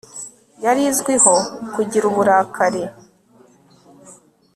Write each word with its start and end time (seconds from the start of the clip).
yari 0.63 0.81
izwiho 0.91 1.33
kugira 1.73 2.05
uburakari 2.11 2.83